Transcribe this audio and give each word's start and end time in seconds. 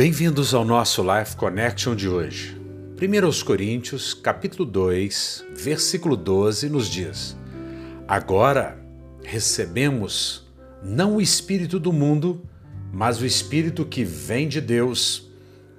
Bem-vindos 0.00 0.54
ao 0.54 0.64
nosso 0.64 1.02
Life 1.02 1.36
Connection 1.36 1.94
de 1.94 2.08
hoje. 2.08 2.58
1 2.96 3.44
Coríntios, 3.44 4.14
capítulo 4.14 4.64
2, 4.64 5.44
versículo 5.54 6.16
12 6.16 6.70
nos 6.70 6.88
diz: 6.88 7.36
Agora 8.08 8.82
recebemos 9.22 10.50
não 10.82 11.16
o 11.16 11.20
espírito 11.20 11.78
do 11.78 11.92
mundo, 11.92 12.40
mas 12.90 13.20
o 13.20 13.26
espírito 13.26 13.84
que 13.84 14.02
vem 14.02 14.48
de 14.48 14.58
Deus, 14.58 15.30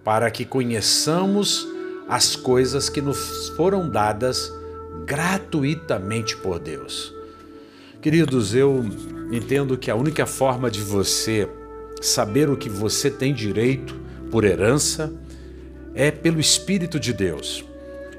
para 0.04 0.30
que 0.30 0.46
conheçamos 0.46 1.68
as 2.08 2.36
coisas 2.36 2.90
que 2.90 3.02
nos 3.02 3.50
foram 3.58 3.90
dadas 3.90 4.54
gratuitamente 5.04 6.38
por 6.38 6.60
Deus. 6.60 7.12
Queridos, 8.00 8.54
eu 8.54 8.86
entendo 9.32 9.80
que 9.80 9.90
a 9.90 9.96
única 9.96 10.28
forma 10.28 10.70
de 10.70 10.82
você 10.82 11.50
saber 12.00 12.52
o 12.52 12.58
que 12.58 12.70
você 12.70 13.10
tem 13.10 13.34
direito 13.34 14.11
por 14.32 14.46
herança 14.46 15.14
é 15.94 16.10
pelo 16.10 16.40
Espírito 16.40 17.00
de 17.00 17.14
Deus. 17.14 17.66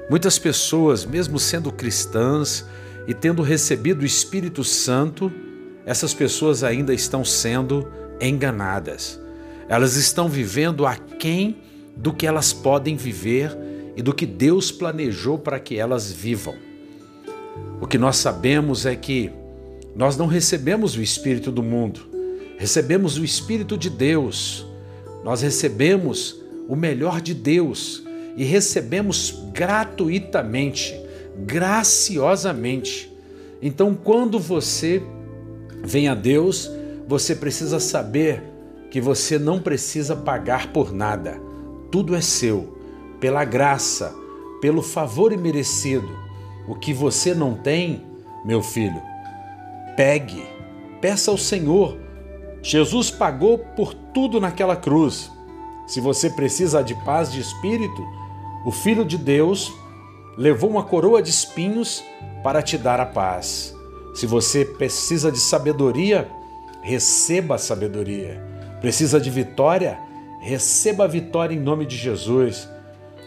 Muitas 0.09 0.37
pessoas, 0.37 1.05
mesmo 1.05 1.39
sendo 1.39 1.71
cristãs 1.71 2.65
e 3.07 3.13
tendo 3.13 3.41
recebido 3.41 4.03
o 4.03 4.05
Espírito 4.05 4.63
Santo, 4.63 5.31
essas 5.85 6.13
pessoas 6.13 6.63
ainda 6.63 6.93
estão 6.93 7.25
sendo 7.25 7.87
enganadas. 8.21 9.19
Elas 9.67 9.95
estão 9.95 10.29
vivendo 10.29 10.85
aquém 10.85 11.57
do 11.95 12.13
que 12.13 12.27
elas 12.27 12.53
podem 12.53 12.95
viver 12.95 13.57
e 13.95 14.01
do 14.01 14.13
que 14.13 14.25
Deus 14.25 14.71
planejou 14.71 15.37
para 15.37 15.59
que 15.59 15.77
elas 15.77 16.11
vivam. 16.11 16.55
O 17.81 17.87
que 17.87 17.97
nós 17.97 18.17
sabemos 18.17 18.85
é 18.85 18.95
que 18.95 19.31
nós 19.95 20.17
não 20.17 20.27
recebemos 20.27 20.95
o 20.95 21.01
Espírito 21.01 21.51
do 21.51 21.61
mundo, 21.61 22.01
recebemos 22.57 23.17
o 23.17 23.23
Espírito 23.23 23.77
de 23.77 23.89
Deus. 23.89 24.65
Nós 25.23 25.41
recebemos 25.41 26.41
o 26.67 26.75
melhor 26.75 27.21
de 27.21 27.33
Deus 27.33 28.03
e 28.35 28.43
recebemos 28.43 29.43
gratuitamente, 29.53 30.99
graciosamente. 31.45 33.11
Então, 33.61 33.95
quando 33.95 34.39
você 34.39 35.01
vem 35.83 36.07
a 36.07 36.15
Deus, 36.15 36.69
você 37.07 37.35
precisa 37.35 37.79
saber 37.79 38.43
que 38.89 38.99
você 39.01 39.39
não 39.39 39.59
precisa 39.59 40.15
pagar 40.15 40.71
por 40.71 40.93
nada. 40.93 41.39
Tudo 41.91 42.15
é 42.15 42.21
seu, 42.21 42.77
pela 43.19 43.45
graça, 43.45 44.13
pelo 44.61 44.81
favor 44.81 45.31
imerecido. 45.31 46.09
O 46.67 46.75
que 46.75 46.93
você 46.93 47.33
não 47.33 47.55
tem, 47.55 48.03
meu 48.45 48.61
filho, 48.61 49.01
pegue, 49.95 50.43
peça 51.01 51.31
ao 51.31 51.37
Senhor. 51.37 51.97
Jesus 52.63 53.11
pagou 53.11 53.57
por 53.57 53.93
tudo 53.93 54.39
naquela 54.39 54.77
cruz. 54.77 55.29
Se 55.85 55.99
você 55.99 56.29
precisa 56.29 56.81
de 56.81 56.95
paz 57.03 57.29
de 57.29 57.41
espírito, 57.41 58.01
o 58.65 58.71
Filho 58.71 59.03
de 59.03 59.17
Deus 59.17 59.73
levou 60.37 60.69
uma 60.69 60.83
coroa 60.83 61.21
de 61.21 61.29
espinhos 61.29 62.01
para 62.41 62.61
te 62.61 62.77
dar 62.77 63.01
a 63.01 63.05
paz. 63.05 63.75
Se 64.15 64.25
você 64.25 64.63
precisa 64.63 65.29
de 65.29 65.39
sabedoria, 65.39 66.29
receba 66.81 67.55
a 67.55 67.57
sabedoria. 67.57 68.41
Precisa 68.79 69.19
de 69.19 69.29
vitória? 69.29 69.99
Receba 70.39 71.03
a 71.03 71.07
vitória 71.07 71.53
em 71.53 71.59
nome 71.59 71.85
de 71.85 71.97
Jesus. 71.97 72.69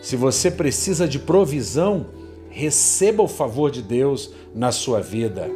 Se 0.01 0.17
você 0.17 0.51
precisa 0.51 1.07
de 1.07 1.19
provisão, 1.19 2.07
receba 2.49 3.23
o 3.23 3.29
favor 3.29 3.71
de 3.71 3.83
Deus 3.83 4.33
na 4.55 4.73
sua 4.73 5.03
vida. 5.03 5.51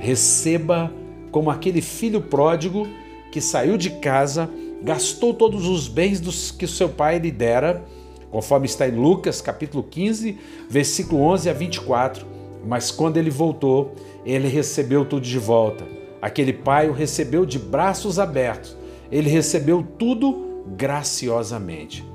Receba 0.00 0.92
como 1.30 1.48
aquele 1.48 1.80
filho 1.80 2.22
pródigo 2.22 2.88
que 3.30 3.40
saiu 3.40 3.76
de 3.76 3.90
casa 3.90 4.50
gastou 4.82 5.34
todos 5.34 5.66
os 5.66 5.88
bens 5.88 6.20
dos 6.20 6.50
que 6.50 6.66
seu 6.66 6.88
pai 6.88 7.18
lhe 7.18 7.30
dera, 7.30 7.84
conforme 8.30 8.66
está 8.66 8.88
em 8.88 8.92
Lucas 8.92 9.40
capítulo 9.40 9.82
15, 9.82 10.38
versículo 10.68 11.22
11 11.22 11.50
a 11.50 11.52
24. 11.52 12.26
Mas 12.66 12.90
quando 12.90 13.16
ele 13.16 13.30
voltou, 13.30 13.94
ele 14.24 14.48
recebeu 14.48 15.04
tudo 15.04 15.22
de 15.22 15.38
volta. 15.38 15.86
Aquele 16.20 16.52
pai 16.52 16.88
o 16.88 16.92
recebeu 16.92 17.46
de 17.46 17.58
braços 17.58 18.18
abertos. 18.18 18.76
Ele 19.10 19.30
recebeu 19.30 19.82
tudo 19.98 20.62
graciosamente. 20.76 22.06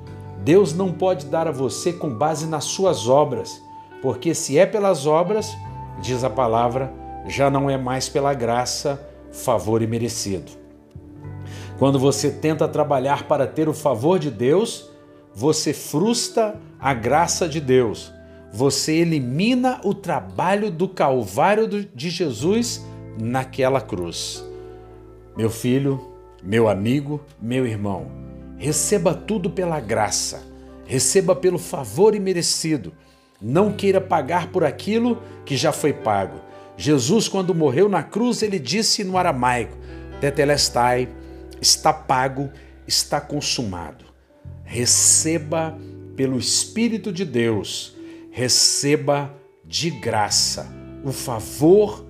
Deus 0.44 0.72
não 0.72 0.92
pode 0.92 1.26
dar 1.26 1.48
a 1.48 1.52
você 1.52 1.92
com 1.92 2.08
base 2.08 2.46
nas 2.46 2.64
suas 2.64 3.08
obras, 3.08 3.60
porque 4.00 4.32
se 4.32 4.56
é 4.56 4.64
pelas 4.64 5.04
obras, 5.04 5.56
diz 6.00 6.22
a 6.22 6.30
palavra, 6.30 6.92
já 7.26 7.50
não 7.50 7.68
é 7.68 7.76
mais 7.76 8.08
pela 8.08 8.32
graça, 8.32 9.04
favor 9.32 9.82
e 9.82 9.86
merecido. 9.88 10.65
Quando 11.78 11.98
você 11.98 12.30
tenta 12.30 12.66
trabalhar 12.66 13.24
para 13.24 13.46
ter 13.46 13.68
o 13.68 13.74
favor 13.74 14.18
de 14.18 14.30
Deus, 14.30 14.90
você 15.34 15.74
frustra 15.74 16.58
a 16.80 16.94
graça 16.94 17.46
de 17.46 17.60
Deus. 17.60 18.12
Você 18.50 18.94
elimina 18.94 19.80
o 19.84 19.92
trabalho 19.92 20.70
do 20.70 20.88
Calvário 20.88 21.68
de 21.68 22.08
Jesus 22.08 22.82
naquela 23.20 23.82
cruz. 23.82 24.42
Meu 25.36 25.50
filho, 25.50 26.12
meu 26.42 26.66
amigo, 26.66 27.20
meu 27.40 27.66
irmão, 27.66 28.06
receba 28.56 29.12
tudo 29.12 29.50
pela 29.50 29.78
graça, 29.78 30.42
receba 30.86 31.36
pelo 31.36 31.58
favor 31.58 32.14
imerecido. 32.14 32.94
Não 33.38 33.70
queira 33.70 34.00
pagar 34.00 34.46
por 34.48 34.64
aquilo 34.64 35.20
que 35.44 35.58
já 35.58 35.72
foi 35.72 35.92
pago. 35.92 36.40
Jesus, 36.74 37.28
quando 37.28 37.54
morreu 37.54 37.86
na 37.86 38.02
cruz, 38.02 38.42
ele 38.42 38.58
disse 38.58 39.04
no 39.04 39.18
aramaico: 39.18 39.76
Tetelestai 40.22 41.08
está 41.60 41.92
pago, 41.92 42.50
está 42.86 43.20
consumado. 43.20 44.04
Receba 44.64 45.78
pelo 46.16 46.38
Espírito 46.38 47.12
de 47.12 47.24
Deus, 47.24 47.94
receba 48.30 49.34
de 49.64 49.90
graça 49.90 50.68
o 51.04 51.12
favor 51.12 52.06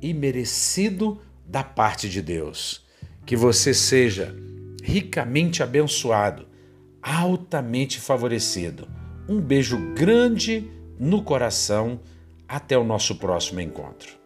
imerecido 0.00 1.20
da 1.46 1.62
parte 1.62 2.08
de 2.08 2.22
Deus. 2.22 2.86
Que 3.26 3.36
você 3.36 3.74
seja 3.74 4.34
ricamente 4.82 5.62
abençoado, 5.62 6.46
altamente 7.02 8.00
favorecido. 8.00 8.88
Um 9.28 9.40
beijo 9.40 9.94
grande 9.94 10.70
no 10.98 11.22
coração. 11.22 12.00
Até 12.46 12.78
o 12.78 12.84
nosso 12.84 13.16
próximo 13.16 13.60
encontro. 13.60 14.16